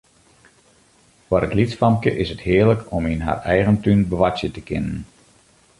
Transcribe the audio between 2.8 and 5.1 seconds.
om yn har eigen tún boartsje te kinnen.